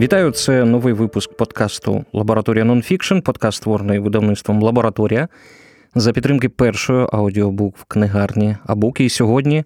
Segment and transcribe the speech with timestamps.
[0.00, 5.28] Вітаю, це новий випуск подкасту Лабораторія Нонфікшн, подкаст створений видавництвом Лабораторія
[5.94, 9.00] за підтримки першої аудіобук в книгарні Абук.
[9.00, 9.64] І сьогодні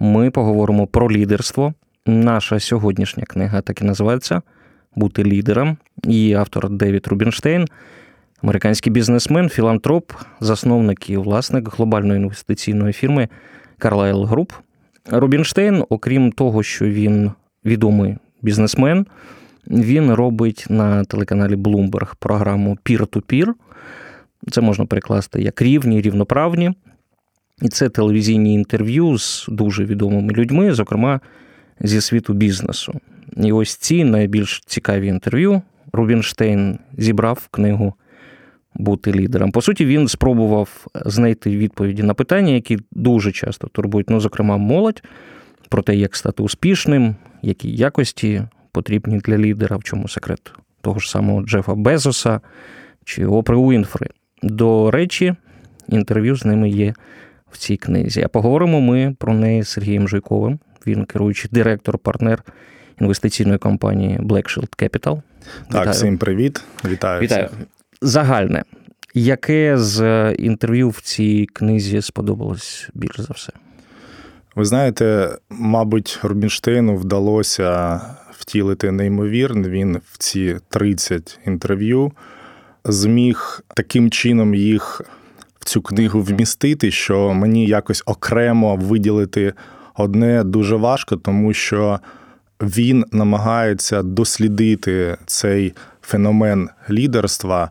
[0.00, 1.74] ми поговоримо про лідерство.
[2.06, 4.42] Наша сьогоднішня книга так і називається
[4.94, 5.76] Бути лідером.
[6.04, 7.66] Її автор Девід Рубінштейн,
[8.42, 13.28] американський бізнесмен, філантроп, засновник і власник глобальної інвестиційної фірми
[13.78, 14.52] Carlyle Group.
[15.10, 17.30] Рубінштейн, окрім того, що він
[17.64, 19.06] відомий бізнесмен,
[19.70, 23.52] він робить на телеканалі Bloomberg програму Peer-to-Peer.
[24.50, 26.72] Це можна перекласти як рівні, рівноправні.
[27.62, 31.20] І це телевізійні інтерв'ю з дуже відомими людьми, зокрема
[31.80, 33.00] зі світу бізнесу.
[33.36, 37.94] І ось ці найбільш цікаві інтерв'ю Рубінштейн зібрав книгу
[38.78, 39.52] Бути лідером.
[39.52, 45.02] По суті, він спробував знайти відповіді на питання, які дуже часто турбують, ну, зокрема, молодь,
[45.68, 48.42] про те, як стати успішним, які якості
[48.76, 52.40] потрібні для лідера, в чому секрет того ж самого Джефа Безоса
[53.04, 54.08] чи Опри Уінфри.
[54.42, 55.34] До речі,
[55.88, 56.94] інтерв'ю з ними є
[57.50, 58.22] в цій книзі.
[58.22, 60.58] А поговоримо ми про неї з Сергієм Жуйковим.
[60.86, 62.42] Він керуючий директор, партнер
[63.00, 65.22] інвестиційної компанії Black Shield Capital.
[65.70, 66.64] Так, всім привіт.
[66.84, 67.20] Вітаю.
[67.20, 67.48] Вітаю.
[68.02, 68.62] Загальне.
[69.14, 73.52] Яке з інтерв'ю в цій книзі сподобалось більш за все?
[74.56, 78.00] Ви знаєте, мабуть, Рубінштейну вдалося
[78.40, 79.68] втілити неймовірне.
[79.68, 82.12] Він в ці 30 інтерв'ю
[82.84, 85.02] зміг таким чином їх
[85.60, 89.52] в цю книгу вмістити, що мені якось окремо виділити
[89.94, 92.00] одне дуже важко, тому що
[92.60, 95.72] він намагається дослідити цей
[96.02, 97.70] феномен лідерства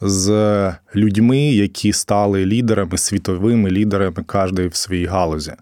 [0.00, 5.52] з людьми, які стали лідерами, світовими лідерами, кожний в своїй галузі.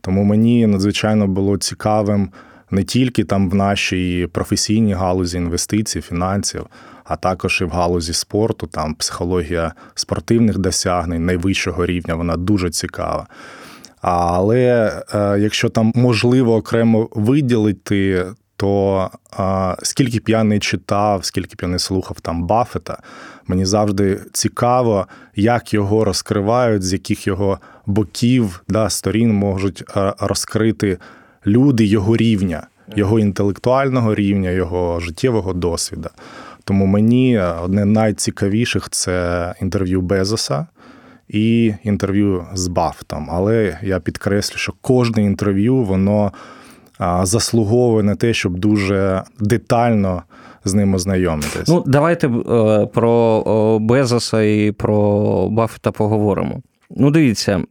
[0.00, 2.30] Тому мені надзвичайно було цікавим
[2.70, 6.66] не тільки там в нашій професійній галузі інвестицій, фінансів,
[7.04, 13.26] а також і в галузі спорту, там психологія спортивних досягнень найвищого рівня, вона дуже цікава.
[14.00, 18.26] Але е, якщо там можливо окремо виділити,
[18.56, 22.98] то а, скільки б я не читав, скільки б я не слухав там Баффета,
[23.46, 25.06] мені завжди цікаво,
[25.36, 29.84] як його розкривають, з яких його боків да, сторін можуть
[30.18, 30.98] розкрити
[31.46, 36.08] люди його рівня, його інтелектуального рівня, його життєвого досвіду.
[36.64, 40.66] Тому мені одне найцікавіших це інтерв'ю Безоса.
[41.28, 43.28] І інтерв'ю з Бафтом.
[43.30, 46.32] Але я підкреслю, що кожне інтерв'ю воно
[47.22, 50.22] заслуговує на те, щоб дуже детально
[50.64, 51.68] з ним ознайомитись.
[51.68, 56.62] Ну, давайте е, про Безоса і про Баффета поговоримо.
[56.90, 57.62] Ну, дивіться,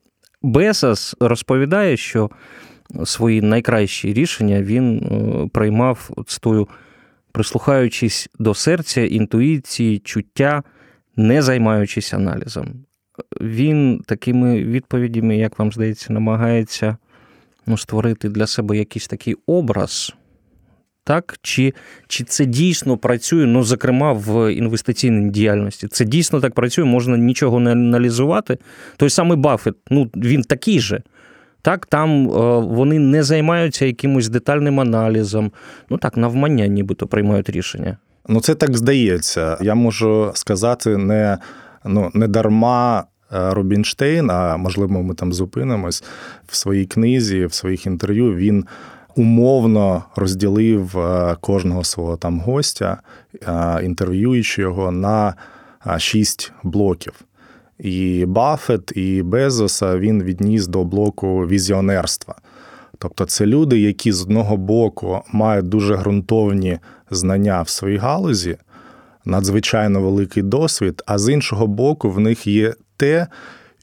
[0.42, 2.30] Безос розповідає, що
[3.06, 6.10] свої найкращі рішення він е, приймав
[6.42, 6.68] тою,
[7.32, 10.64] прислухаючись до серця, інтуїції, чуття,
[11.16, 12.74] не займаючись аналізом.
[13.42, 16.98] Він такими відповідями, як вам здається, намагається
[17.66, 20.14] ну, створити для себе якийсь такий образ.
[21.04, 21.38] Так?
[21.42, 21.74] Чи
[22.08, 25.88] чи це дійсно працює, ну, зокрема, в інвестиційній діяльності?
[25.88, 28.58] Це дійсно так працює, можна нічого не аналізувати.
[28.98, 31.02] Той самий Баффет, ну, він такий же.
[31.62, 35.52] Так, Там е, вони не займаються якимось детальним аналізом.
[35.90, 37.98] Ну так, навмання нібито приймають рішення.
[38.28, 39.58] Ну, це так здається.
[39.62, 41.38] Я можу сказати, не,
[41.86, 46.04] ну, не дарма Е, Рубінштейн, а можливо, ми там зупинимось
[46.48, 48.36] в своїй книзі, в своїх інтерв'ю.
[48.36, 48.66] Він
[49.16, 52.98] умовно розділив е, кожного свого там гостя,
[53.84, 55.34] інтерв'юючи його на
[55.98, 57.14] шість блоків.
[57.80, 62.36] І Баффет, і Безоса він відніс до блоку візіонерства.
[62.98, 66.80] Тобто це люди, які з одного боку мають дуже ґрунтовні
[67.12, 68.58] знання в своїй галузі,
[69.26, 73.28] надзвичайно великий досвід, а з іншого боку, в них є те,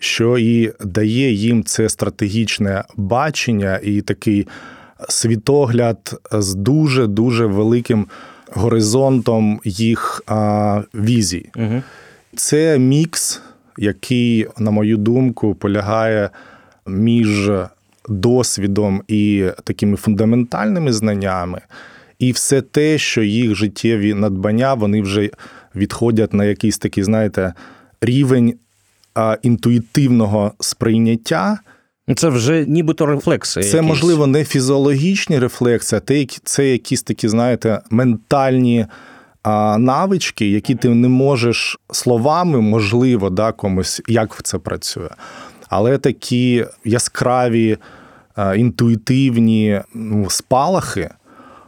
[0.01, 4.47] що і дає їм це стратегічне бачення і такий
[5.09, 8.07] світогляд з дуже дуже великим
[8.53, 11.51] горизонтом їх а, візій.
[11.57, 11.83] Угу.
[12.37, 13.43] Це мікс,
[13.79, 16.31] який, на мою думку, полягає
[16.87, 17.51] між
[18.09, 21.61] досвідом і такими фундаментальними знаннями,
[22.19, 25.31] і все те, що їх життєві надбання, вони вже
[25.75, 27.55] відходять на якийсь такий, знаєте,
[28.01, 28.55] рівень
[29.43, 31.59] інтуїтивного сприйняття.
[32.17, 33.63] Це вже нібито рефлекси.
[33.63, 33.89] Це, якісь.
[33.89, 38.87] можливо, не фізіологічні рефлекси, а це якісь такі, знаєте, ментальні
[39.79, 45.09] навички, які ти не можеш словами, можливо, да, комусь, як це працює.
[45.69, 47.79] Але такі яскраві,
[48.57, 51.11] інтуїтивні ну, спалахи,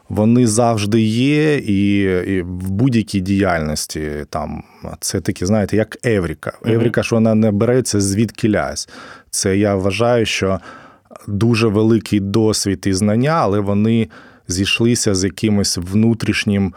[0.09, 2.01] вони завжди є, і,
[2.35, 4.63] і в будь-якій діяльності там
[5.01, 6.53] це такі, знаєте, як Евріка.
[6.67, 8.89] Евріка, що вона не береться звідки лясь.
[9.31, 10.61] Це я вважаю, що
[11.27, 14.09] дуже великий досвід і знання, але вони
[14.49, 16.75] зійшлися з якимось внутрішнім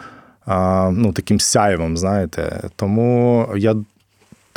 [0.92, 2.70] ну, таким сяйвом, знаєте.
[2.76, 3.76] Тому я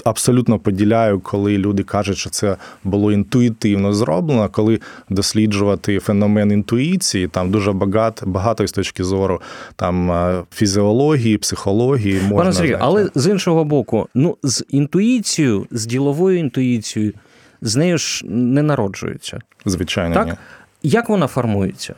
[0.04, 7.50] абсолютно поділяю, коли люди кажуть, що це було інтуїтивно зроблено, коли досліджувати феномен інтуїції, там
[7.50, 9.40] дуже багато багато з точки зору
[9.76, 10.12] там
[10.52, 12.36] фізіології, психології можна.
[12.36, 17.12] Пане Сергію, але з іншого боку, ну з інтуїцією, з діловою інтуїцією,
[17.60, 19.38] з нею ж не народжується.
[19.66, 20.26] Звичайно, так?
[20.26, 20.34] Ні.
[20.82, 21.94] Як вона формується?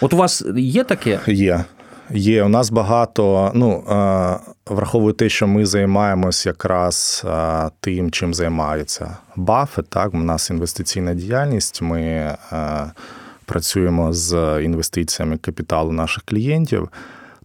[0.00, 1.20] От у вас є таке?
[1.26, 1.64] Є.
[2.12, 3.52] Є у нас багато.
[3.54, 3.82] Ну
[4.66, 7.26] враховує те, що ми займаємось якраз
[7.80, 11.82] тим, чим займається Баффет, Так, у нас інвестиційна діяльність.
[11.82, 12.34] Ми
[13.44, 16.88] працюємо з інвестиціями капіталу наших клієнтів.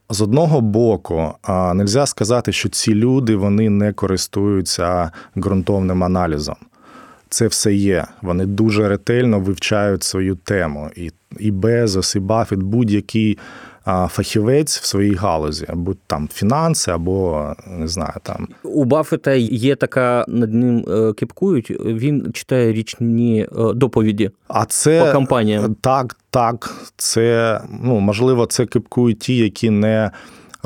[0.09, 6.55] З одного боку, не можна сказати, що ці люди вони не користуються ґрунтовним аналізом.
[7.29, 8.05] Це все є.
[8.21, 10.89] Вони дуже ретельно вивчають свою тему.
[10.95, 13.37] І і Безос, і Баффет, будь-який
[13.85, 18.47] фахівець в своїй галузі, або там фінанси, або не знаю там.
[18.63, 21.69] У Баффета є така над ним е, кипкують.
[21.69, 24.31] Він читає річні е, доповіді.
[24.47, 25.75] А це по компаніям.
[25.81, 26.75] Так, так.
[26.97, 30.11] Це ну можливо, це кипкують ті, які не.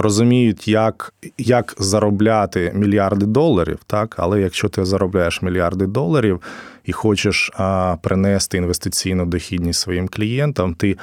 [0.02, 6.42] Розуміють, як як заробляти мільярди доларів, так але якщо ти заробляєш мільярди доларів
[6.86, 10.98] і хочеш а, принести інвестиційну дохідність своїм клієнтам, ти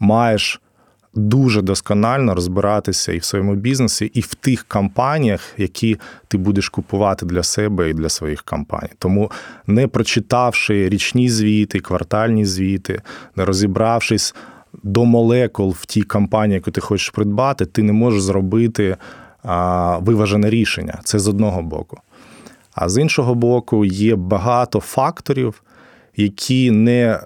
[0.00, 0.61] маєш
[1.14, 5.98] дуже досконально розбиратися і в своєму бізнесі, і в тих компаніях, які
[6.28, 8.92] ти будеш купувати для себе і для своїх компаній.
[8.98, 9.30] Тому
[9.66, 13.02] не прочитавши річні звіти, квартальні звіти,
[13.36, 14.34] не розібравшись
[14.82, 18.96] до молекул в тій компанії, яку ти хочеш придбати, ти не можеш зробити
[19.98, 21.00] виважене рішення.
[21.04, 22.00] Це з одного боку.
[22.74, 25.62] А з іншого боку, є багато факторів,
[26.16, 27.20] які не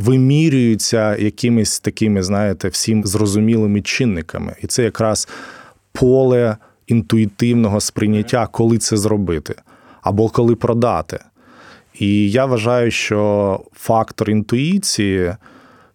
[0.00, 4.54] вимірюються якимись такими, знаєте, всім зрозумілими чинниками.
[4.62, 5.28] І це якраз
[5.92, 6.56] поле
[6.86, 9.54] інтуїтивного сприйняття, коли це зробити,
[10.02, 11.18] або коли продати.
[11.98, 15.34] І я вважаю, що фактор інтуїції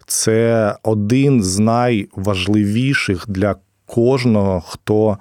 [0.05, 3.55] це один з найважливіших для
[3.85, 5.17] кожного, хто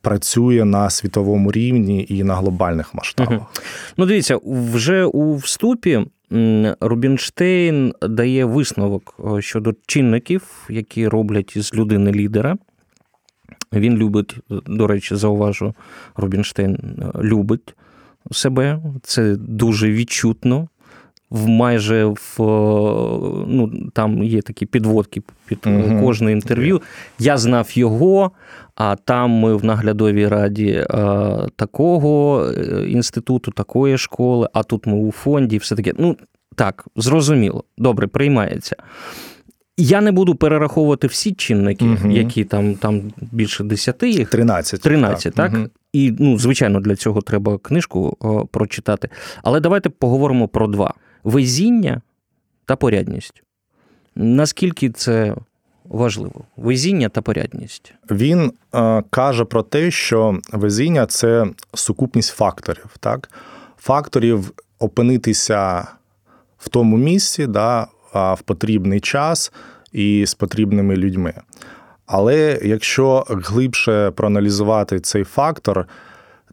[0.00, 3.32] працює на світовому рівні і на глобальних масштабах.
[3.32, 3.46] Угу.
[3.96, 6.06] Ну, дивіться, вже у вступі
[6.80, 12.56] Рубінштейн дає висновок е, щодо чинників, які роблять із людини лідера.
[13.72, 14.36] Він любить,
[14.66, 15.74] до речі, зауважу,
[16.16, 17.74] Рубінштейн е, любить
[18.32, 18.80] себе.
[19.02, 20.68] Це дуже відчутно.
[21.30, 22.34] В майже в
[23.48, 26.00] ну там є такі підводки під угу.
[26.00, 26.82] кожне інтерв'ю.
[27.18, 28.30] Я знав його,
[28.74, 30.86] а там ми в наглядовій раді
[31.56, 35.92] такого е, інституту, такої школи, а тут ми у фонді, все таке.
[35.98, 36.16] Ну
[36.54, 38.76] так, зрозуміло, добре, приймається.
[39.78, 42.10] Я не буду перераховувати всі чинники, угу.
[42.10, 43.02] які там там
[43.32, 44.30] більше десяти їх.
[44.30, 44.80] 13.
[44.80, 45.50] 13, так?
[45.50, 45.60] так?
[45.60, 45.70] Угу.
[45.92, 49.08] І, ну, звичайно, для цього треба книжку о, прочитати.
[49.42, 52.00] Але давайте поговоримо про два везіння
[52.64, 53.42] та порядність.
[54.14, 55.34] Наскільки це
[55.84, 56.44] важливо?
[56.56, 57.94] Везіння та порядність?
[58.10, 62.96] Він е, каже про те, що везіння це сукупність факторів.
[63.00, 63.30] Так?
[63.78, 65.86] Факторів опинитися
[66.58, 69.52] в тому місці, да, в потрібний час
[69.92, 71.34] і з потрібними людьми.
[72.06, 75.86] Але якщо глибше проаналізувати цей фактор,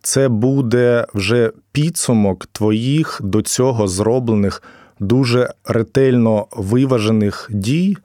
[0.04, 4.64] це буде вже підсумок твоїх до цього зроблених
[5.00, 7.98] дуже ретельно виважених дій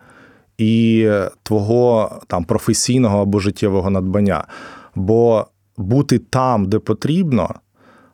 [0.59, 1.09] і
[1.43, 4.45] твого там професійного або життєвого надбання.
[4.95, 7.55] Бо бути там, де потрібно,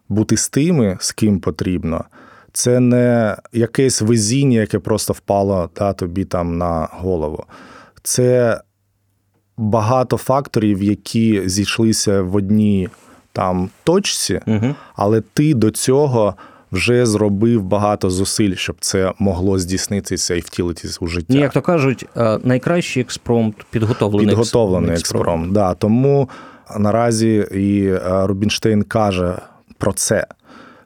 [0.09, 2.05] бути з тими, з ким потрібно,
[2.53, 7.45] це не якесь везіння, яке просто впало та, тобі там на голову.
[8.03, 8.61] Це
[9.57, 12.89] багато факторів, які зійшлися в одній
[13.35, 14.75] там точці, угу.
[14.97, 16.35] але ти до цього.
[16.73, 21.39] Вже зробив багато зусиль, щоб це могло здійснитися і втілитися у життя.
[21.39, 25.27] Як то кажуть, е, найкращий експромт підготовлений підготовлений експромт.
[25.27, 25.53] експромт.
[25.53, 26.29] Да, Тому
[26.79, 29.39] наразі і е, Рубінштейн каже
[29.79, 30.27] про це.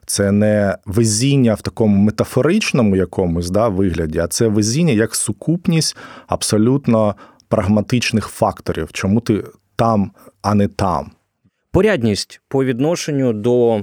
[0.05, 7.15] Це не везіння в такому метафоричному якомусь да, вигляді, а це везіння як сукупність абсолютно
[7.47, 9.43] прагматичних факторів, чому ти
[9.75, 11.11] там, а не там.
[11.71, 13.81] Порядність по відношенню до,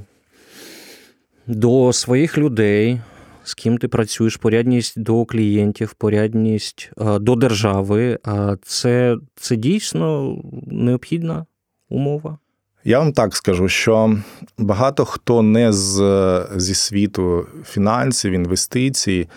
[1.47, 3.00] до своїх людей,
[3.45, 6.90] з ким ти працюєш, порядність до клієнтів, порядність
[7.21, 8.19] до держави.
[8.62, 11.47] Це, Це дійсно необхідна
[11.88, 12.38] умова.
[12.85, 14.19] Я вам так скажу, що
[14.59, 19.28] багато хто не з, зі світу фінансів, інвестицій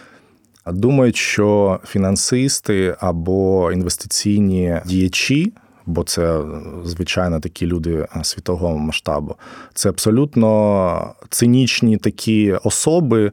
[0.66, 5.54] думають, що фінансисти або інвестиційні діячі,
[5.90, 6.42] бо це
[6.86, 9.36] звичайно такі люди світового масштабу,
[9.74, 13.32] це абсолютно цинічні такі особи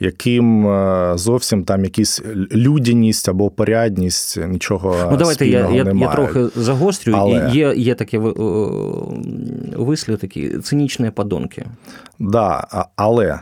[0.00, 6.08] яким е, зовсім там якісь людяність або порядність нічого ну, давайте спільного я, я, я
[6.08, 7.14] трохи загострю.
[7.16, 7.50] Але...
[7.52, 8.18] Є є таке
[9.76, 11.66] вислів, такі цинічні подонки.
[12.18, 12.66] Да,
[12.96, 13.40] але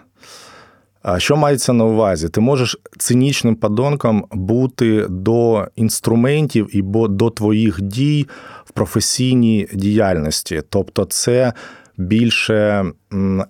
[1.18, 2.28] що мається на увазі?
[2.28, 8.26] Ти можеш цинічним подонком бути до інструментів і до твоїх дій
[8.64, 10.62] в професійній діяльності.
[10.68, 11.52] Тобто, це
[11.96, 12.84] більше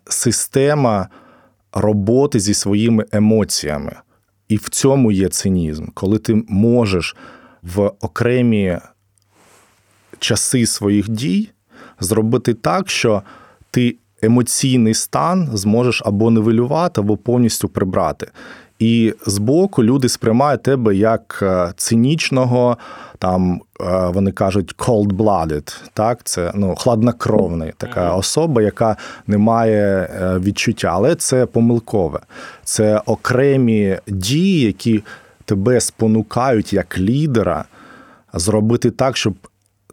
[0.09, 1.09] система
[1.73, 3.97] роботи зі своїми емоціями.
[4.49, 7.17] І в цьому є цинізм, коли ти можеш
[7.63, 8.79] в окремі
[10.19, 11.51] часи своїх дій
[12.01, 13.23] зробити так, що
[13.71, 18.31] ти емоційний стан зможеш або нивелювати, або повністю прибрати.
[18.79, 22.79] І збоку люди сприймають тебе як е, цинічного,
[23.19, 28.97] там е, вони кажуть cold-blooded, так це ну хладнокровний така особа, яка
[29.27, 32.21] не має е, відчуття, але це помилкове.
[32.65, 35.03] Це окремі дії, які
[35.45, 37.65] тебе спонукають як лідера
[38.33, 39.35] зробити так, щоб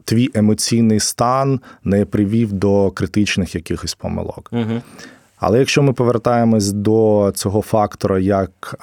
[0.05, 4.50] твій емоційний стан не привів до критичних якихось помилок.
[4.51, 4.81] Угу.
[5.38, 8.75] Але якщо ми повертаємось до цього фактора як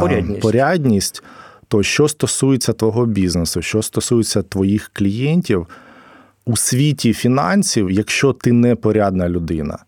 [0.00, 0.40] порядність.
[0.40, 1.22] порядність,
[1.68, 5.66] то що стосується твого бізнесу, що стосується твоїх клієнтів
[6.44, 9.78] у світі фінансів, якщо ти не порядна людина,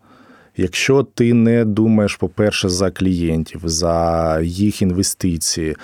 [0.57, 5.77] якщо ти не думаєш, по-перше, за клієнтів, за їх інвестиції,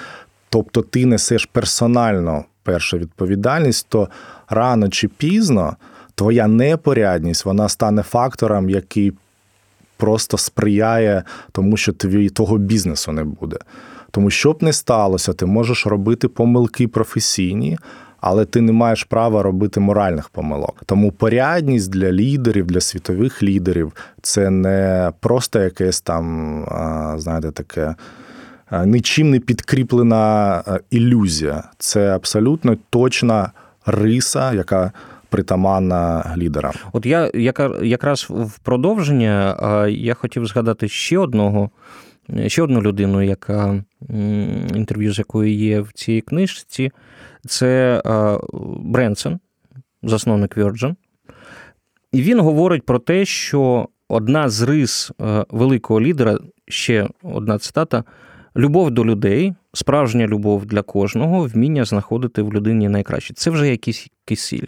[0.49, 4.09] тобто ти несеш персонально першу відповідальність, то
[4.49, 5.77] рано чи пізно
[6.15, 9.13] твоя непорядність вона стане фактором, який
[9.97, 13.57] просто сприяє тому, що твій того бізнесу не буде.
[14.11, 17.79] Тому що б не сталося, ти можеш робити помилки професійні,
[18.21, 20.83] але ти не маєш права робити моральних помилок.
[20.87, 23.93] Тому порядність для лідерів, для світових лідерів
[24.23, 26.65] це не просто якесь там,
[27.19, 27.95] знаєте, таке.
[28.73, 31.65] Нічим не підкріплена ілюзія.
[31.79, 33.51] Це абсолютно точна
[33.87, 34.93] риса, яка
[35.29, 36.73] притаманна лідера.
[36.93, 37.31] От я
[37.83, 39.57] якраз в продовження
[39.89, 41.71] я хотів згадати ще одного,
[42.47, 43.85] ще одну людину, яка
[44.75, 46.93] інтерв'ю з якою є в цій книжці.
[47.47, 48.03] Це
[48.79, 49.39] Бренсон,
[50.03, 50.95] засновник Virgin.
[52.13, 55.13] І він говорить про те, що одна з рис
[55.51, 58.05] великого лідера, ще одна цитата.
[58.57, 63.35] Любов до людей, справжня любов для кожного, вміння знаходити в людині найкраще.
[63.35, 64.67] Це вже якийсь кисіль.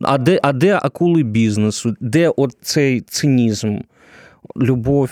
[0.00, 1.94] А де а де акули бізнесу?
[2.00, 3.78] Де цей цинізм,
[4.56, 5.10] любов?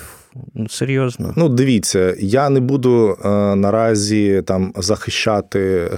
[0.54, 1.34] Ну, серйозно?
[1.36, 5.90] Ну, дивіться, я не буду е, наразі там захищати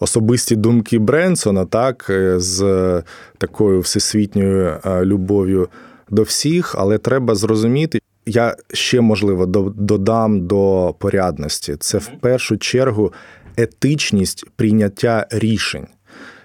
[0.00, 3.02] особисті думки Бренсона, так, е, з
[3.38, 5.68] такою всесвітньою е, любов'ю
[6.10, 8.00] до всіх, але треба зрозуміти.
[8.26, 11.76] Я ще можливо додам до порядності.
[11.80, 13.12] Це в першу чергу
[13.56, 15.86] етичність прийняття рішень.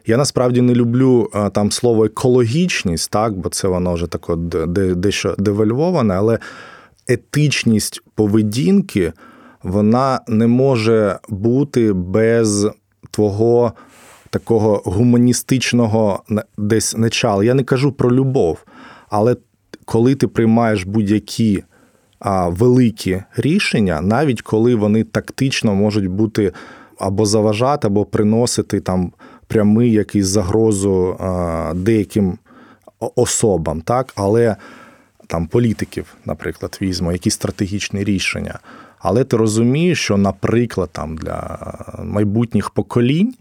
[0.05, 4.35] Я насправді не люблю там слово екологічність, так, бо це воно вже таке
[4.95, 6.39] дещо девальвоване, але
[7.07, 9.13] етичність поведінки
[9.63, 12.67] вона не може бути без
[13.11, 13.73] твого
[14.29, 16.23] такого гуманістичного
[16.57, 17.43] десь начала.
[17.43, 18.65] Я не кажу про любов,
[19.09, 19.35] але
[19.85, 21.63] коли ти приймаєш будь-які
[22.47, 26.53] великі рішення, навіть коли вони тактично можуть бути
[26.99, 29.11] або заважати, або приносити там
[29.47, 31.17] прямий якийсь загрозу
[31.75, 32.37] деяким
[32.99, 34.55] особам, так, але
[35.27, 38.59] там політиків, наприклад, візьмо, якісь стратегічні рішення.
[38.99, 41.57] Але ти розумієш, що, наприклад, там для
[42.03, 43.33] майбутніх поколінь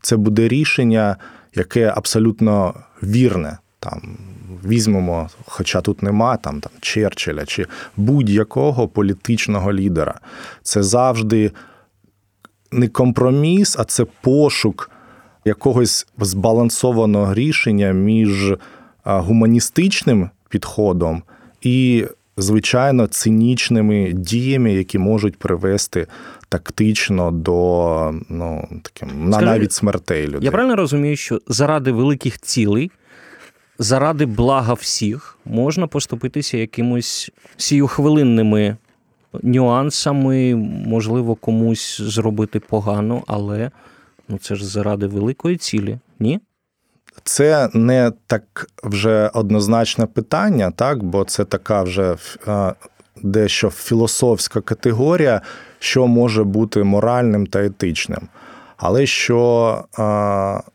[0.00, 1.16] це буде рішення,
[1.54, 3.58] яке абсолютно вірне.
[3.80, 4.18] Там
[4.64, 7.66] Візьмемо, хоча тут нема там там Черчилля чи
[7.96, 10.20] будь-якого політичного лідера.
[10.62, 11.50] Це завжди
[12.72, 14.90] не компроміс, а це пошук
[15.44, 18.54] якогось збалансованого рішення між
[19.04, 21.22] гуманістичним підходом
[21.62, 22.06] і,
[22.36, 26.06] звичайно, цинічними діями, які можуть привести
[26.48, 30.40] тактично до ну таким Скажи, навіть смертей людей.
[30.42, 32.90] Я правильно розумію, що заради великих цілей.
[33.78, 38.76] Заради блага всіх можна поступитися якимось сіюхвилинними
[39.42, 40.54] нюансами,
[40.86, 43.70] можливо, комусь зробити погано, але
[44.28, 46.40] ну, це ж заради великої цілі, ні?
[47.24, 52.16] Це не так вже однозначне питання, так, бо це така вже
[53.22, 55.40] дещо філософська категорія,
[55.78, 58.28] що може бути моральним та етичним.
[58.76, 59.84] Але що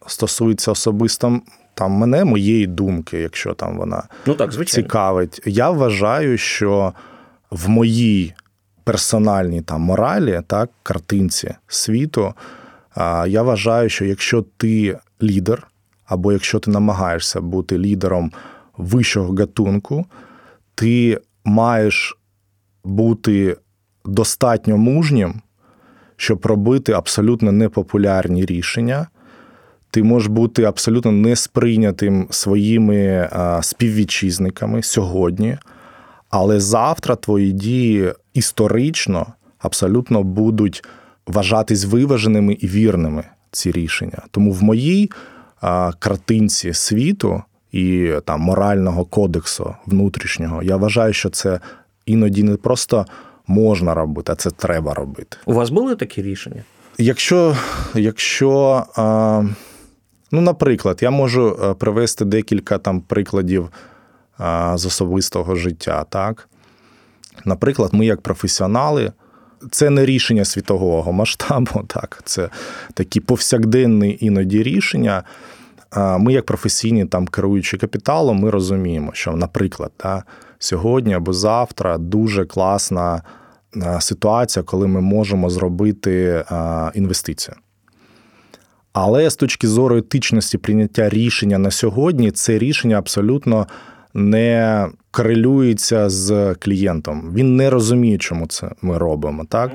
[0.08, 1.42] стосується особисто
[1.78, 6.94] там мене, моєї думки, якщо там вона ну, так, цікавить, я вважаю, що
[7.52, 8.34] в моїй
[8.84, 12.34] персональній там моралі, так, картинці світу,
[13.28, 15.68] я вважаю, що якщо ти лідер,
[16.06, 18.32] або якщо ти намагаєшся бути лідером
[18.78, 20.06] вищого гатунку,
[20.76, 22.18] ти маєш
[22.84, 23.58] бути
[24.06, 25.42] достатньо мужнім,
[26.16, 29.08] щоб робити абсолютно непопулярні рішення.
[29.92, 33.30] Ти можеш бути абсолютно несприйнятим своїми
[33.62, 35.58] співвітчизниками сьогодні,
[36.30, 39.26] але завтра твої дії історично
[39.60, 40.84] абсолютно будуть
[41.28, 44.22] вважатись виваженими і вірними ці рішення.
[44.32, 45.12] Тому в моїй
[46.00, 47.42] картинці світу
[47.72, 51.60] і там морального кодексу внутрішнього я вважаю, що це
[52.06, 53.06] іноді не просто
[53.48, 55.38] можна робити, а це треба робити.
[55.46, 56.64] У вас були такі рішення?
[56.98, 57.58] Якщо,
[57.96, 58.84] якщо
[60.32, 63.70] ну, наприклад, я можу привести декілька там прикладів
[64.76, 66.06] з особистого життя.
[66.10, 66.50] так.
[67.46, 69.12] Наприклад, ми, як професіонали,
[69.72, 72.50] це не рішення світового масштабу, так, це
[72.94, 75.24] такі повсякденні іноді рішення.
[75.96, 80.24] Ми, як професійні там керуючі капіталом, ми розуміємо, що, наприклад, та,
[80.60, 83.22] сьогодні або завтра дуже класна
[84.00, 86.44] ситуація, коли ми можемо зробити
[86.94, 87.56] інвестицію.
[89.00, 93.68] Але з точки зору етичності прийняття рішення на сьогодні, це рішення абсолютно
[94.14, 97.34] не корелюється з клієнтом.
[97.34, 99.46] Він не розуміє, чому це ми робимо.
[99.50, 99.72] Так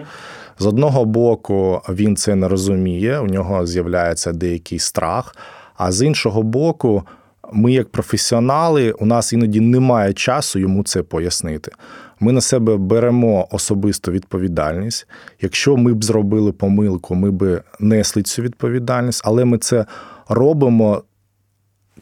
[0.58, 5.36] з одного боку, він це не розуміє, у нього з'являється деякий страх.
[5.76, 7.02] А з іншого боку,
[7.52, 11.72] ми, як професіонали, у нас іноді немає часу йому це пояснити.
[12.20, 15.06] Ми на себе беремо особисту відповідальність.
[15.40, 19.86] Якщо ми б зробили помилку, ми б несли цю відповідальність, але ми це
[20.28, 21.02] робимо.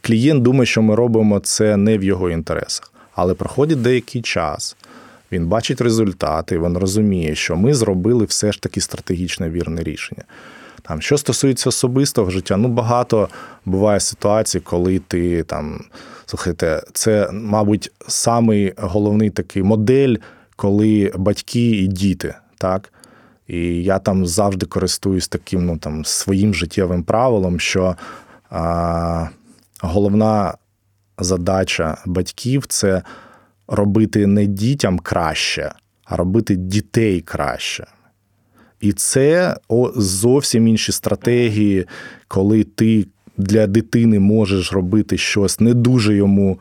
[0.01, 2.93] Клієнт думає, що ми робимо це не в його інтересах.
[3.15, 4.77] Але проходить деякий час,
[5.33, 10.23] він бачить результати, він розуміє, що ми зробили все ж таки стратегічне вірне рішення.
[10.83, 13.29] Там, Що стосується особистого життя, ну багато
[13.65, 15.81] буває ситуацій, коли ти там
[16.31, 20.17] слухайте, це, мабуть, самий головний такий модель,
[20.57, 22.93] коли батьки і діти, так.
[23.47, 27.97] І я там завжди користуюсь таким ну, там, своїм життєвим правилом, що
[28.51, 29.29] а,
[29.81, 30.55] головна
[31.19, 33.03] задача батьків це
[33.69, 35.73] робити не дітям краще,
[36.05, 37.87] а робити дітей краще.
[38.81, 39.57] І це
[39.97, 41.87] зовсім інші стратегії,
[42.29, 46.59] коли ти для дитини можеш робити щось не дуже йому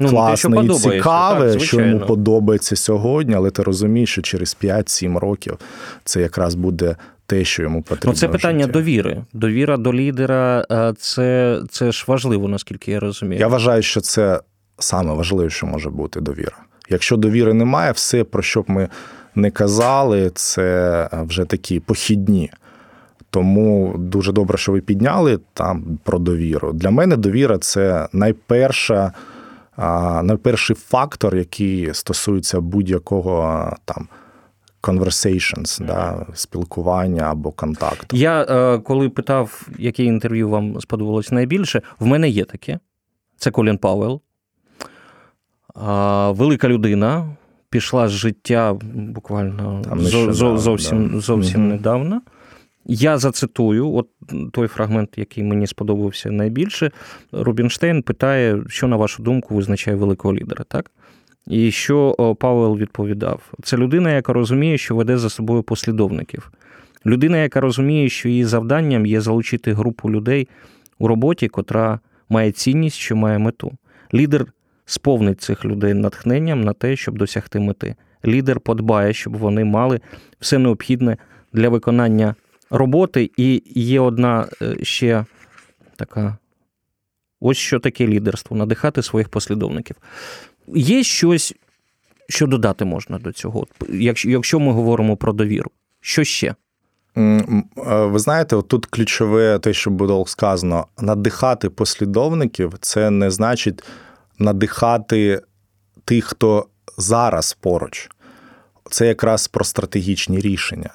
[0.00, 5.18] ну, класне і цікаве, так, що йому подобається сьогодні, але ти розумієш, що через 5-7
[5.18, 5.58] років
[6.04, 6.96] це якраз буде.
[7.28, 8.10] Те, що йому потрібно.
[8.10, 8.72] Ну, це питання життя.
[8.72, 9.24] довіри.
[9.32, 10.64] Довіра до лідера
[10.98, 13.40] це це ж важливо, наскільки я розумію.
[13.40, 14.40] Я вважаю, що це
[14.78, 16.56] саме важливе, що може бути довіра.
[16.90, 18.88] Якщо довіри немає, все, про що б ми
[19.36, 22.50] не казали, це вже такі похідні.
[23.30, 26.72] Тому дуже добре, що ви підняли там про довіру.
[26.72, 29.12] Для мене довіра це найперша,
[30.22, 34.08] найперший фактор, який стосується будь-якого там.
[34.82, 38.16] Conversations, да, спілкування або контакту.
[38.16, 42.78] Я е, коли питав, яке інтерв'ю вам сподобалось найбільше, в мене є таке.
[43.36, 44.20] Це Колін Пауелл.
[46.36, 47.36] Велика людина,
[47.76, 49.82] пішла з життя буквально
[50.56, 51.20] зовсім да.
[51.20, 51.70] зовсім угу.
[51.70, 52.22] недавно.
[52.86, 54.08] Я зацитую, от
[54.52, 56.90] той фрагмент, який мені сподобався найбільше.
[57.32, 60.90] Рубінштейн питає, що, на вашу думку, визначає великого лідера, так?
[61.46, 63.52] І що Пауел відповідав?
[63.62, 66.52] Це людина, яка розуміє, що веде за собою послідовників.
[67.06, 70.48] Людина, яка розуміє, що її завданням є залучити групу людей
[70.98, 73.72] у роботі, котра має цінність, що має мету.
[74.14, 74.46] Лідер
[74.86, 77.94] сповнить цих людей натхненням на те, щоб досягти мети.
[78.26, 80.00] Лідер подбає, щоб вони мали
[80.40, 81.16] все необхідне
[81.52, 82.34] для виконання
[82.70, 83.30] роботи.
[83.36, 85.24] І є одна е, ще
[85.96, 86.36] така.
[87.40, 89.96] Ось що таке лідерство надихати своїх послідовників.
[90.74, 91.54] Є щось,
[92.28, 93.66] що додати можна до цього,
[94.24, 95.70] якщо ми говоримо про довіру.
[96.00, 96.54] Що ще?
[97.86, 103.84] Ви знаєте, тут ключове те, що було сказано: надихати послідовників це не значить
[104.38, 105.42] надихати
[106.04, 106.66] тих, хто
[106.98, 108.10] зараз поруч.
[108.90, 110.90] це якраз про стратегічні рішення.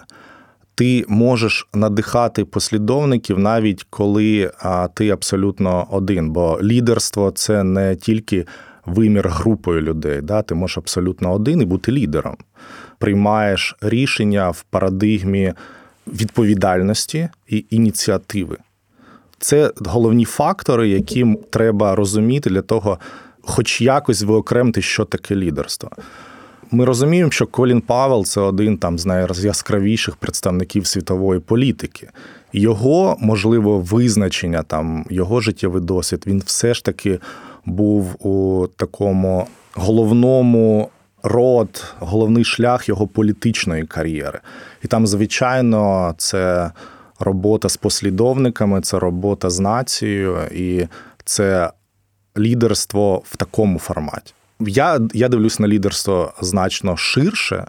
[0.76, 4.52] Ти можеш надихати послідовників навіть коли
[4.94, 8.46] ти абсолютно один, бо лідерство це не тільки
[8.86, 10.22] вимір групою людей.
[10.22, 10.42] Да?
[10.42, 12.38] Ти можеш абсолютно один і бути лідером.
[12.98, 15.54] Приймаєш рішення в парадигмі
[16.08, 18.58] відповідальності і ініціативи.
[19.40, 23.00] Це головні фактори, які треба розуміти для того,
[23.42, 25.90] хоч якось виокремити, що таке лідерство.
[26.72, 32.10] Ми розуміємо, що Колін Павел це один там з найяскравіших представників світової політики.
[32.54, 37.20] Його можливо визначення, там його життєвий досвід, він все ж таки
[37.66, 40.90] був у такому головному
[41.24, 44.40] род, головний шлях його політичної кар'єри.
[44.84, 46.72] І там, звичайно, це
[47.20, 50.88] робота з послідовниками, це робота з нацією, і
[51.26, 51.72] це
[52.38, 54.34] лідерство в такому форматі.
[54.60, 57.66] Я я дивлюсь на лідерство значно ширше,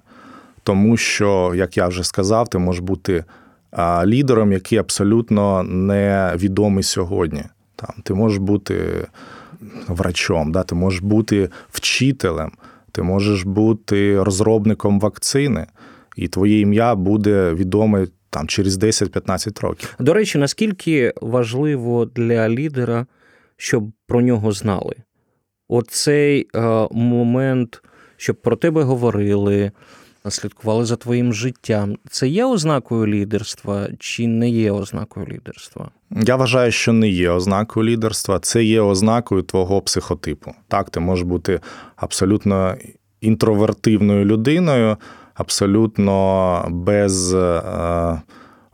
[0.62, 3.24] тому що, як я вже сказав, ти можеш бути
[4.04, 7.44] лідером, який абсолютно невідомий сьогодні.
[7.76, 9.06] Там, Ти можеш бути
[9.88, 10.62] врачом, да?
[10.62, 12.52] ти можеш бути вчителем,
[12.92, 15.66] ти можеш бути розробником вакцини,
[16.16, 19.94] і твоє ім'я буде відоме там через 10-15 років.
[19.98, 23.06] До речі, наскільки важливо для лідера,
[23.62, 24.94] щоб про нього знали?
[25.68, 27.82] Оцей е, момент,
[28.16, 29.70] щоб про тебе говорили,
[30.28, 31.96] слідкували за твоїм життям.
[32.10, 35.90] Це є ознакою лідерства чи не є ознакою лідерства?
[36.10, 40.54] Я вважаю, що не є ознакою лідерства, це є ознакою твого психотипу.
[40.68, 41.60] Так, ти можеш бути
[41.96, 42.76] абсолютно
[43.20, 44.96] інтровертивною людиною,
[45.34, 48.22] абсолютно без е,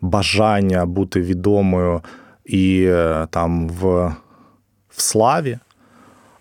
[0.01, 2.01] бажання бути відомою
[2.45, 4.13] і е, там в,
[4.99, 5.59] в славі,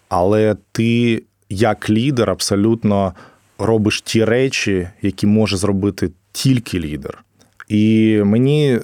[0.09, 3.13] але ти як лідер абсолютно
[3.57, 7.23] робиш ті речі, які може зробити тільки лідер.
[7.67, 8.79] І мені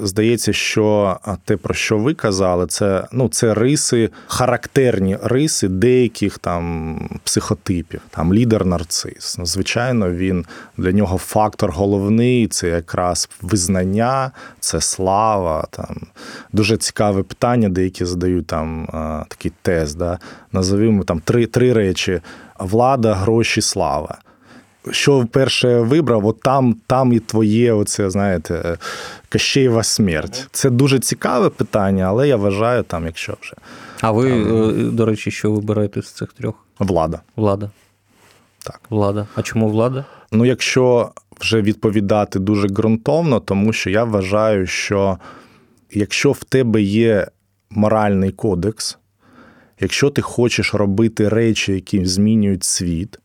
[0.00, 6.98] здається, що те, про що ви казали, це ну, це риси, характерні риси деяких там
[7.24, 8.00] психотипів.
[8.10, 9.38] Там лідер нарцис.
[9.38, 10.44] Ну, звичайно, він
[10.76, 15.66] для нього фактор головний це якраз визнання, це слава.
[15.70, 15.96] Там
[16.52, 18.86] Дуже цікаве питання, деякі задають там
[19.28, 19.98] такий тест.
[19.98, 20.18] Да?
[20.52, 22.20] Назовімо там три, три речі:
[22.58, 24.18] влада, гроші, слава
[24.90, 28.78] що вперше вибрав, от там там і твоє, оце, знаєте,
[29.28, 30.48] Кащеєва смерть.
[30.52, 33.54] Це дуже цікаве питання, але я вважаю, там, якщо вже.
[34.00, 34.68] А ви, там...
[34.68, 36.54] Е, до речі, що вибираєте з цих трьох?
[36.78, 37.20] Влада.
[37.36, 37.70] Влада.
[38.58, 38.80] Так.
[38.90, 39.26] Влада.
[39.34, 40.04] А чому влада?
[40.32, 45.18] Ну, якщо вже відповідати дуже ґрунтовно, тому що я вважаю, що
[45.90, 47.26] якщо в тебе є
[47.70, 48.98] моральний кодекс,
[49.80, 53.18] якщо ти хочеш робити речі, які змінюють світ,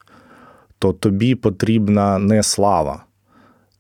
[0.82, 3.04] то тобі потрібна не слава,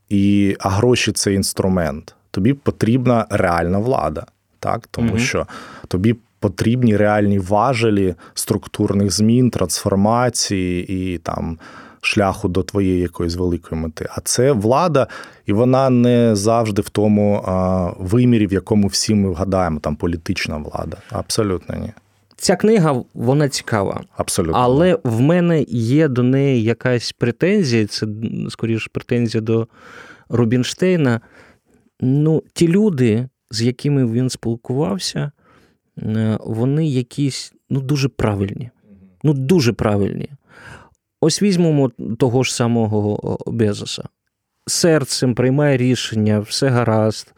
[0.10, 2.16] і, а гроші це інструмент.
[2.32, 4.26] Тобі потрібна реальна влада,
[4.60, 4.88] так?
[4.92, 5.20] тому угу.
[5.20, 5.48] що
[5.88, 11.60] тобі потрібні реальні важелі структурних змін, трансформації і там.
[12.04, 14.08] Шляху до твоєї якоїсь великої мети.
[14.10, 15.08] А це влада,
[15.46, 20.58] і вона не завжди в тому а, вимірі, в якому всі ми вгадаємо, там політична
[20.58, 20.98] влада.
[21.12, 21.92] Абсолютно ні.
[22.41, 24.04] Ця книга вона цікава.
[24.17, 24.58] Абсолютно.
[24.58, 28.08] Але в мене є до неї якась претензія, це
[28.49, 29.67] скоріше претензія до
[30.30, 31.21] Рубінштейна.
[31.99, 35.32] Ну, ті люди, з якими він спілкувався,
[35.97, 38.69] е, вони якісь ну, дуже правильні.
[39.23, 40.30] Ну, дуже правильні.
[41.21, 44.04] Ось візьмемо того ж самого Безоса.
[44.67, 47.34] Серцем приймає рішення, все гаразд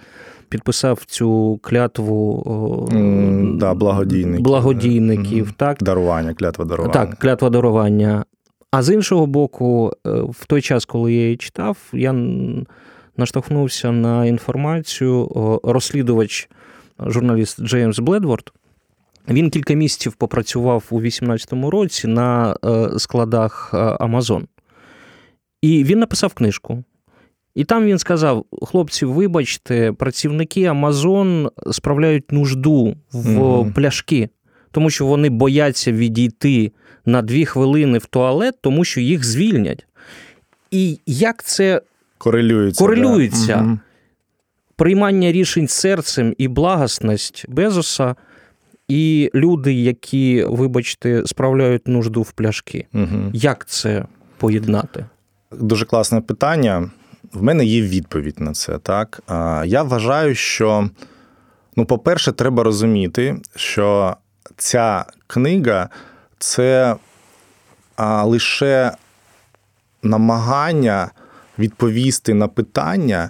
[0.53, 2.43] підписав цю клятву
[2.91, 5.57] mm, да, благодійників, благодійників mm-hmm.
[5.57, 5.83] так?
[5.83, 6.93] дарування, клятва дарування.
[6.93, 8.25] Так, клятва дарування.
[8.71, 12.15] А з іншого боку, е, в той час, коли я її читав, я
[13.17, 15.29] наштовхнувся на інформацію.
[15.63, 16.49] Розслідувач,
[16.99, 18.53] журналіст Джеймс Бледворд.
[19.29, 24.47] Він кілька місяців попрацював у 2018 році на е, складах Амазон.
[25.61, 26.83] І він написав книжку.
[27.55, 33.71] І там він сказав: хлопці, вибачте, працівники Амазон справляють нужду в угу.
[33.75, 34.29] пляшки,
[34.71, 36.71] тому що вони бояться відійти
[37.05, 39.85] на дві хвилини в туалет, тому що їх звільнять.
[40.71, 41.81] І як це
[42.17, 42.83] корелюється?
[42.83, 43.55] корелюється?
[43.55, 43.79] Да.
[44.75, 48.15] Приймання рішень серцем і благосність Безоса,
[48.87, 52.87] і люди, які, вибачте, справляють нужду в пляшки.
[52.93, 53.31] Угу.
[53.33, 54.05] Як це
[54.37, 55.05] поєднати?
[55.51, 56.91] Дуже класне питання
[57.33, 58.77] в мене є відповідь на це.
[58.77, 59.21] Так
[59.65, 60.89] я вважаю, що,
[61.75, 64.17] ну, по-перше, треба розуміти, що
[64.57, 65.89] ця книга
[66.39, 66.95] це
[68.23, 68.91] лише
[70.03, 71.11] намагання
[71.59, 73.29] відповісти на питання,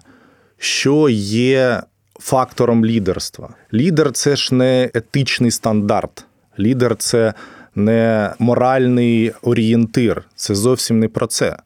[0.57, 1.83] що є
[2.19, 3.49] фактором лідерства.
[3.73, 6.25] Лідер це ж не етичний стандарт.
[6.59, 7.33] Лідер це
[7.75, 10.23] не моральний орієнтир.
[10.35, 11.57] Це зовсім не про це.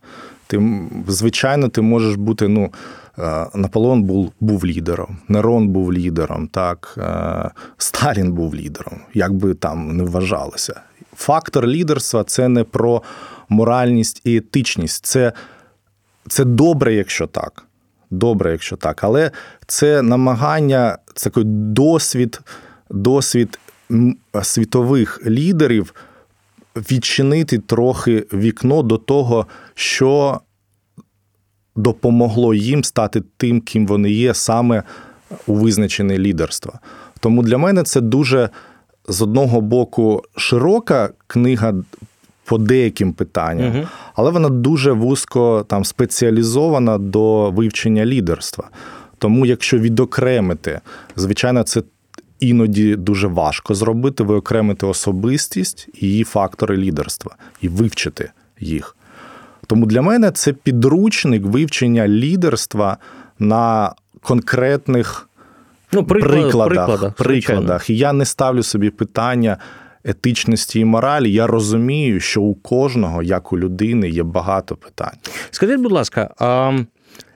[0.47, 2.47] Ти, Звичайно, ти можеш бути.
[2.47, 2.73] ну,
[3.19, 9.53] е, Наполеон був був лідером, Нерон був лідером, так, е, Сталін був лідером, як би
[9.53, 10.81] там не вважалося.
[11.15, 13.01] Фактор лідерства це не про
[13.49, 15.05] моральність і етичність.
[15.05, 15.33] Це,
[16.29, 17.63] Це добре, якщо так.
[18.11, 19.03] Добре, якщо так.
[19.03, 19.31] Але
[19.67, 22.41] це намагання, це такий досвід,
[22.89, 23.59] досвід
[24.43, 25.93] світових лідерів
[26.91, 30.39] відчинити трохи вікно до того, що
[31.75, 34.83] допомогло їм стати тим, ким вони є, саме
[35.47, 36.79] у визначенні лідерства.
[37.19, 38.49] Тому для мене це дуже
[39.07, 41.73] з одного боку широка книга
[42.45, 43.87] по деяким питанням, угу.
[44.15, 48.69] але вона дуже вузько там спеціалізована до вивчення лідерства.
[49.17, 50.79] Тому, якщо відокремити,
[51.15, 51.81] звичайно, це
[52.39, 58.95] іноді дуже важко зробити, виокремити особистість і її фактори лідерства і вивчити їх.
[59.67, 62.97] Тому для мене це підручник вивчення лідерства
[63.39, 65.29] на конкретних
[65.91, 66.67] ну, приклад, прикладах.
[66.67, 67.89] прикладах, прикладах.
[67.89, 69.57] І я не ставлю собі питання
[70.03, 71.31] етичності і моралі.
[71.31, 75.17] Я розумію, що у кожного, як у людини, є багато питань.
[75.51, 76.79] Скажіть, будь ласка, а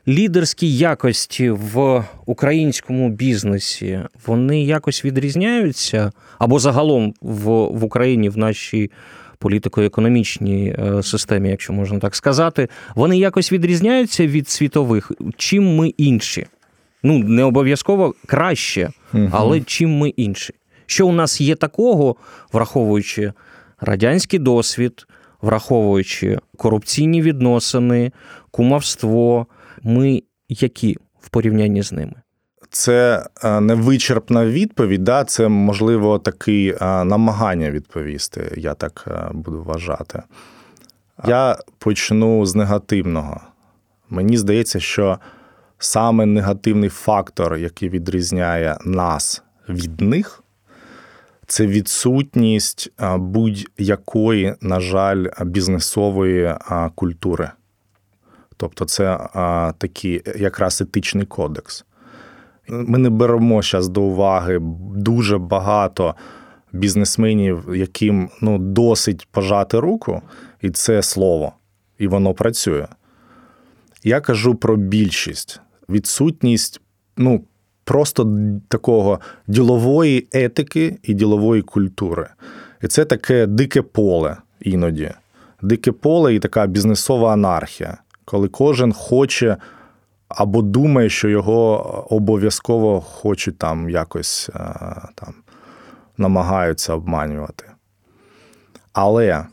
[0.08, 8.92] лідерські якості в українському бізнесі вони якось відрізняються або загалом в, в Україні в нашій
[9.40, 15.12] політико-економічній е, системі, якщо можна так сказати, вони якось відрізняються від світових.
[15.38, 16.46] Чим ми інші?
[17.04, 18.90] Ну, не обов'язково краще,
[19.32, 20.54] але чим ми інші?
[20.86, 22.16] Що у нас є такого,
[22.54, 23.34] враховуючи
[23.80, 25.08] радянський досвід,
[25.42, 28.12] враховуючи корупційні відносини,
[28.52, 29.48] кумовство,
[29.84, 32.14] ми які в порівнянні з ними?
[32.70, 35.24] Це е, невичерпна відповідь, да?
[35.24, 40.24] це можливо таке намагання відповісти, я так е, буду вважати.
[41.28, 43.42] Я почну з негативного.
[44.10, 45.20] Мені здається, що
[45.78, 50.44] саме негативний фактор, який відрізняє нас від них,
[51.48, 56.56] це відсутність будь-якої, на жаль, бізнесової
[56.96, 57.52] культури.
[58.62, 59.18] Тобто, це
[59.78, 61.86] такий якраз етичний кодекс.
[62.68, 64.60] Ми не беремо зараз до уваги
[64.96, 66.16] дуже багато
[66.72, 70.22] бізнесменів, яким ну, досить пожати руку,
[70.62, 71.54] і це слово,
[71.98, 72.88] і воно працює.
[74.04, 76.82] Я кажу про більшість, відсутність
[77.18, 77.44] ну,
[77.84, 82.30] просто такого ділової етики і ділової культури.
[82.82, 85.12] І це таке дике поле іноді.
[85.62, 87.98] Дике поле і така бізнесова анархія,
[88.32, 89.58] коли кожен хоче
[90.28, 91.78] або думає, що його
[92.10, 94.60] обов'язково хочуть там якось е,
[95.16, 95.34] там,
[96.18, 97.66] намагаються обманювати.
[98.94, 99.46] Але е,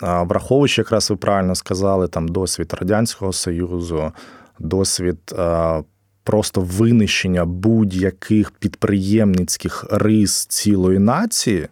[0.00, 4.12] враховуючи, якраз ви правильно сказали, там досвід Радянського Союзу,
[4.58, 5.82] досвід е,
[6.24, 11.68] просто винищення будь-яких підприємницьких рис цілої нації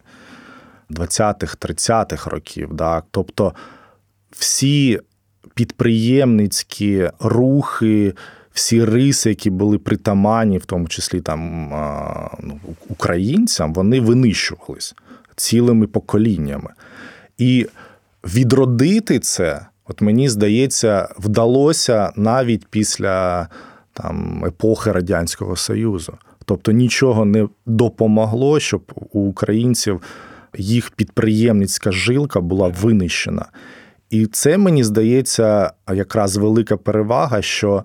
[0.89, 2.73] 20-х, 30-х років.
[2.73, 3.03] Да?
[3.11, 3.53] Тобто
[4.31, 4.99] всі
[5.53, 8.13] підприємницькі рухи,
[8.53, 11.69] всі риси, які були притаманні, в тому числі там
[12.43, 14.95] ну, українцям, вони винищувались
[15.35, 16.69] цілими поколіннями.
[17.37, 17.67] І
[18.23, 23.47] відродити це, от мені здається, вдалося навіть після
[23.93, 26.13] там, епохи Радянського Союзу.
[26.45, 30.01] Тобто нічого не допомогло, щоб у українців
[30.57, 33.45] їх підприємницька жилка була винищена.
[34.13, 37.83] І це мені здається якраз велика перевага, що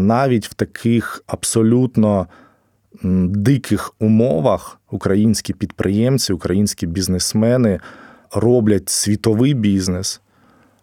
[0.00, 2.26] навіть в таких абсолютно
[3.28, 7.80] диких умовах українські підприємці, українські бізнесмени
[8.34, 10.20] роблять світовий бізнес,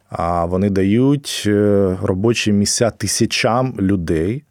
[0.09, 4.43] а вони дають е, робочі місця тисячам людей.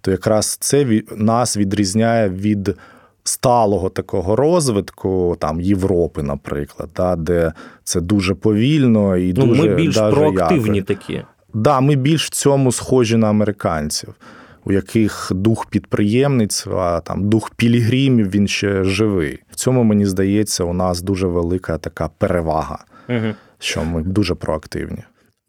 [0.00, 2.76] То якраз це нас відрізняє від
[3.24, 7.52] сталого такого розвитку, там Європи, наприклад, да, де
[7.84, 10.86] це дуже повільно і ну, дуже ми більш проактивні яко.
[10.86, 11.22] такі.
[11.54, 14.14] Да, ми більш в цьому схожі на американців,
[14.64, 19.38] у яких дух підприємництва, там дух пілігримів він ще живий.
[19.50, 23.34] В цьому мені здається, у нас дуже велика така перевага, угу.
[23.58, 25.02] що ми дуже проактивні.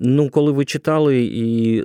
[0.05, 1.83] Ну, коли ви читали, і е,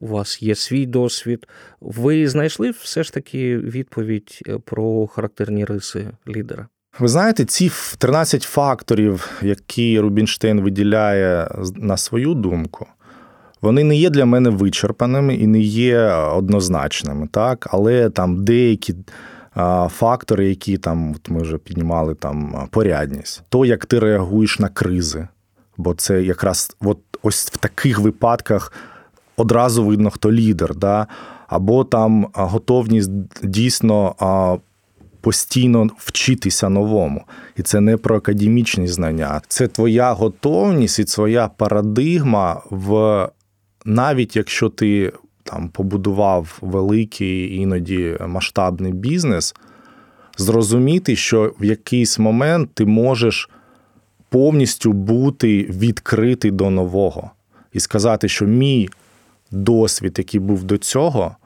[0.00, 1.46] у вас є свій досвід,
[1.80, 6.68] ви знайшли все ж таки відповідь е, про характерні риси лідера?
[6.98, 12.86] Ви знаєте, ці 13 факторів, які Рубінштейн виділяє на свою думку,
[13.60, 17.68] Вони не є для мене вичерпаними і не є однозначними, так?
[17.70, 18.94] але там деякі
[19.88, 25.28] фактори, які там, от ми вже піднімали там порядність, то як ти реагуєш на кризи.
[25.76, 28.72] Бо це якраз от ось в таких випадках
[29.36, 31.06] одразу видно, хто лідер, да?
[31.48, 33.10] або там готовність
[33.42, 34.14] дійсно
[35.20, 37.24] постійно вчитися новому.
[37.56, 43.28] І це не про академічні знання, це твоя готовність і твоя парадигма в
[43.84, 49.54] навіть якщо ти там побудував великий іноді масштабний бізнес,
[50.36, 53.50] зрозуміти, що в якийсь момент ти можеш
[54.34, 57.30] повністю бути відкритий до нового
[57.72, 58.88] і сказати, що мій
[59.50, 61.36] досвід, який був до цього,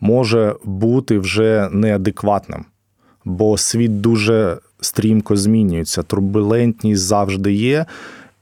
[0.00, 2.64] може бути вже неадекватним,
[3.24, 6.02] бо світ дуже стрімко змінюється.
[6.02, 7.86] Турбулентність завжди є,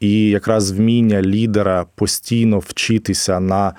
[0.01, 3.73] і якраз вміння лідера постійно вчитися на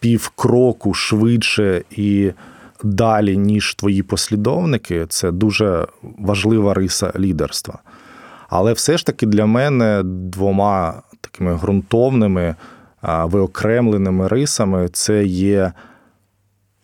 [0.00, 2.30] півкроку швидше і
[2.82, 5.86] далі, ніж твої послідовники, це дуже
[6.18, 7.78] важлива риса лідерства.
[8.48, 12.54] Але все ж таки для мене двома такими ґрунтовними
[13.02, 15.72] виокремленими рисами це є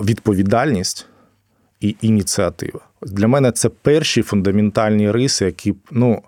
[0.00, 1.06] відповідальність
[1.80, 2.80] і ініціатива.
[3.02, 6.22] Для мене це перші фундаментальні риси, які ну,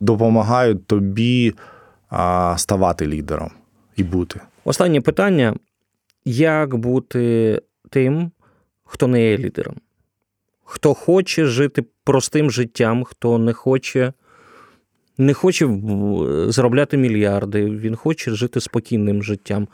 [0.00, 1.54] допомагають тобі
[2.56, 3.50] ставати лідером
[3.96, 4.40] і бути.
[4.64, 5.54] Останнє питання:
[6.24, 8.30] як бути тим,
[8.84, 9.74] хто не є лідером?
[10.64, 14.12] Хто хоче жити простим життям, хто не хоче
[15.26, 15.78] не хоче
[16.48, 19.68] заробляти мільярди, він хоче жити спокійним життям.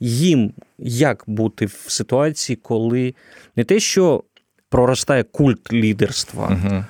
[0.00, 3.14] Їм як бути в ситуації, коли
[3.56, 4.24] не те, що
[4.68, 6.84] проростає культ лідерства, угу.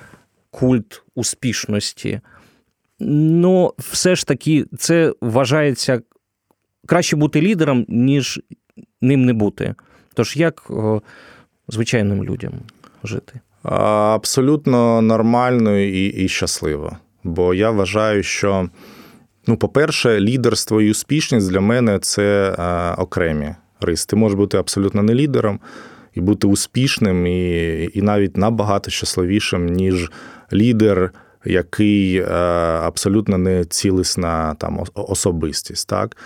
[0.51, 2.21] культ успішності,
[2.99, 6.01] ну все ж таки це вважається
[6.85, 8.41] краще бути лідером, ніж
[9.01, 9.75] ним не бути.
[10.13, 10.71] Тож як
[11.67, 12.53] звичайним людям
[13.03, 13.39] жити?
[13.63, 16.97] Абсолютно нормально і, і щасливо.
[17.25, 18.69] Бо я вважаю, що,
[19.47, 24.05] ну, по-перше, лідерство і успішність для мене це е, окремі риси.
[24.09, 25.59] Ти можеш бути абсолютно не лідером
[26.13, 30.11] і бути успішним, і, і навіть набагато щасливішим, ніж
[30.53, 31.11] лідер.
[31.47, 32.25] Який е,
[32.83, 36.17] абсолютно не цілісна там особистість, так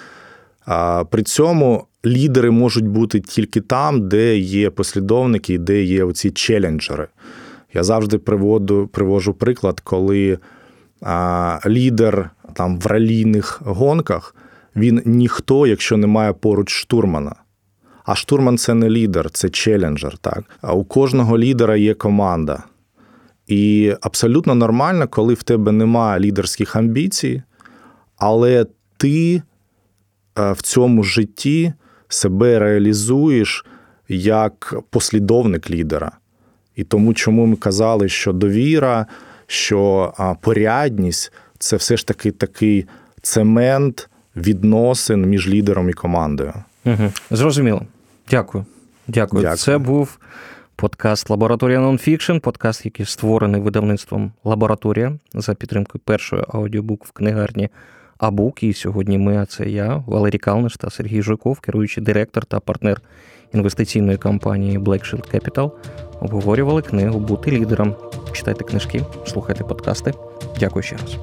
[0.65, 7.07] а при цьому лідери можуть бути тільки там, де є послідовники, де є оці челенджери.
[7.73, 10.37] Я завжди приводу, привожу приклад, коли
[11.65, 14.35] лідер там в ралійних гонках,
[14.75, 17.35] він ніхто, якщо немає поруч штурмана.
[18.05, 20.17] А штурман це не лідер, це челенджер.
[20.17, 20.43] Так?
[20.61, 22.63] А у кожного лідера є команда.
[23.47, 27.43] І абсолютно нормально, коли в тебе немає лідерських амбіцій,
[28.17, 28.65] але
[28.97, 29.41] ти
[30.39, 31.73] е, в цьому житті
[32.07, 33.65] себе реалізуєш
[34.09, 36.11] як послідовник лідера.
[36.75, 39.05] І тому, чому ми казали, що довіра
[39.49, 42.85] що порядність це все ж таки такий
[43.21, 46.53] цемент відносин між лідером і командою.
[46.85, 47.11] Угу.
[47.31, 47.81] Зрозуміло.
[48.29, 48.65] Дякую.
[49.07, 49.43] Дякую.
[49.43, 49.57] Дякую.
[49.57, 50.17] Це був
[50.75, 57.69] подкаст Лабораторія Нонфікшн, подкаст, який створений видавництвом Лабораторія за підтримкою першої аудіобук в книгарні
[58.17, 58.63] Абук.
[58.63, 63.01] І сьогодні ми, а це я, Валерій Калниш та Сергій Жуйков, керуючий директор та партнер
[63.53, 65.71] інвестиційної компанії Black Shield Capital,
[66.21, 67.95] обговорювали книгу Бути лідером
[68.33, 70.13] читайте книжки, слухайте подкасти.
[70.59, 71.15] Дякую ще раз.